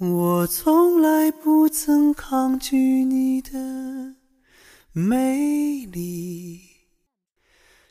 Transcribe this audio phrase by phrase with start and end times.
[0.00, 4.14] 我从来不曾抗拒你的
[4.94, 6.58] 美丽，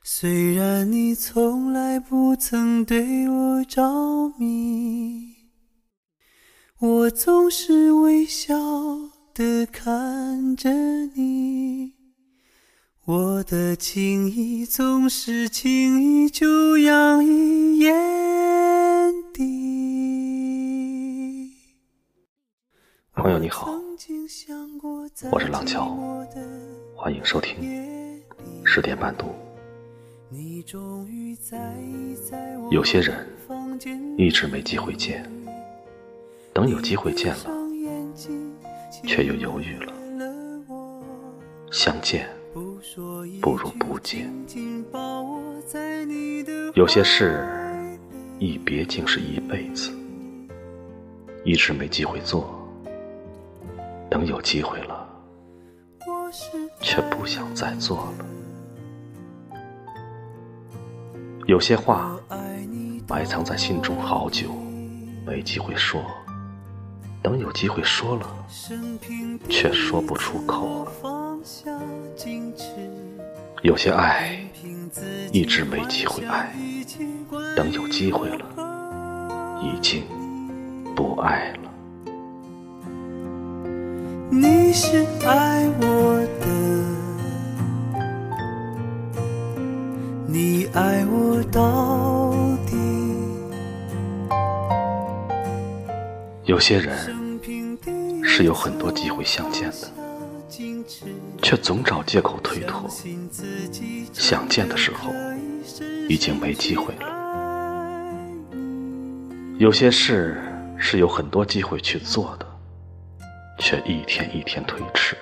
[0.04, 5.36] 虽然你从来不曾对我着迷，
[6.80, 8.56] 我总是微笑
[9.36, 10.72] 的看着
[11.14, 11.94] 你，
[13.06, 17.78] 我的情意总是轻易就洋溢
[23.20, 23.70] 朋友你好，
[25.30, 25.94] 我是廊桥，
[26.96, 27.58] 欢迎收听
[28.64, 29.36] 十点半读。
[32.72, 33.28] 有些人
[34.18, 35.30] 一直没机会见，
[36.54, 37.50] 等有机会见了，
[39.04, 39.92] 却又犹豫了。
[41.72, 42.26] 相见
[43.42, 44.34] 不如不见。
[46.74, 47.46] 有些事
[48.40, 49.92] 一别竟是一辈子，
[51.44, 52.58] 一直没机会做。
[54.20, 55.08] 等有机会了，
[56.82, 58.26] 却不想再做了。
[61.46, 62.20] 有些话
[63.08, 64.50] 埋藏在心中好久，
[65.26, 66.02] 没机会说；
[67.24, 68.28] 等有机会说了，
[69.48, 70.92] 却说不出口了。
[73.62, 74.38] 有些爱
[75.32, 76.54] 一直没机会爱，
[77.56, 80.04] 等有机会了，已经
[80.94, 81.69] 不爱了。
[84.82, 86.48] 是爱我的，
[90.26, 92.32] 你爱我到
[92.66, 92.78] 底。
[96.46, 96.98] 有些人
[98.24, 99.92] 是有很多机会相见的，
[101.42, 102.90] 却总找借口推脱。
[104.14, 105.12] 想见的时候，
[106.08, 107.06] 已经没机会了。
[109.58, 110.42] 有些事
[110.78, 112.49] 是有很多机会去做的。
[113.60, 115.18] 却一天一天推迟，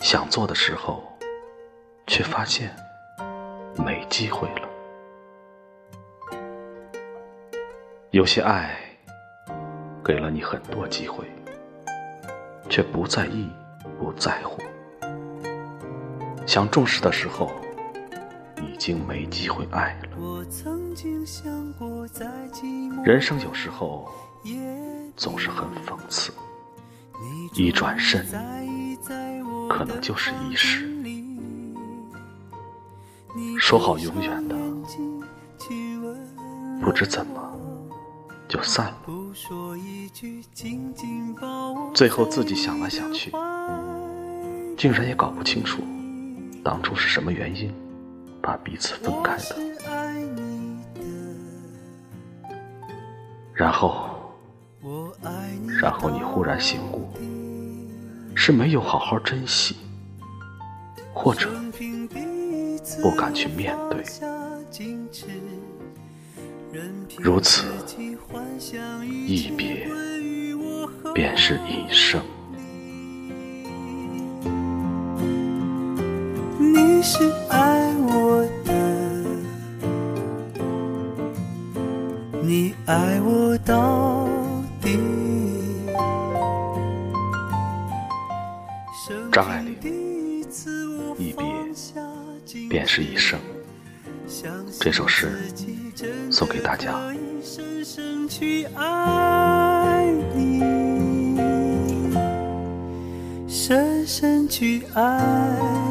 [0.00, 1.02] 想做的时候，
[2.08, 2.74] 却发现
[3.76, 4.68] 没机会了。
[8.10, 8.76] 有些爱
[10.04, 11.24] 给了你很多机会，
[12.68, 13.48] 却不在意、
[13.98, 14.60] 不在乎。
[16.46, 17.50] 想重视的时候，
[18.60, 20.18] 已经没机会爱了。
[23.04, 24.12] 人生有时候
[25.16, 26.32] 总是很讽刺。
[27.54, 28.26] 一转身，
[29.68, 30.88] 可能就是一世。
[33.58, 34.56] 说好永远的，
[36.82, 37.40] 不知怎么
[38.48, 38.96] 就散了。
[41.94, 43.32] 最后自己想来想去，
[44.76, 45.82] 竟然也搞不清楚，
[46.62, 47.72] 当初是什么原因
[48.42, 49.56] 把彼此分开的。
[53.54, 54.11] 然后，
[55.82, 57.08] 然后你忽然醒悟。
[58.34, 59.76] 是没有好好珍惜，
[61.12, 61.48] 或者
[63.02, 64.04] 不敢去面对，
[67.18, 67.66] 如此
[69.04, 69.88] 一别
[71.12, 72.22] 便是一生。
[76.58, 78.72] 你是爱我的，
[82.40, 84.28] 你爱我到
[84.80, 85.41] 底。
[89.32, 90.44] 张爱玲，
[91.18, 91.44] 一别
[92.68, 93.40] 便是一生。
[94.78, 95.32] 这首诗
[96.30, 97.00] 送给大家。
[97.42, 98.28] 深深
[104.48, 105.81] 去爱。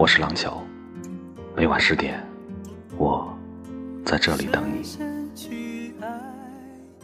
[0.00, 0.64] 我是廊桥，
[1.54, 2.26] 每晚十点，
[2.96, 3.36] 我
[4.02, 4.82] 在这里等你。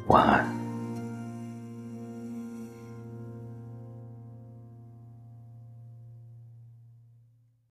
[0.07, 0.56] 晚安。